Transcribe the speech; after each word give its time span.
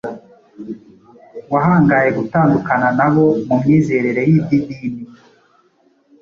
wahangaye 1.53 2.09
gutandukana 2.17 2.87
nabo 2.97 3.25
mu 3.47 3.55
myizerere 3.61 4.21
y’iby’idini 4.29 5.03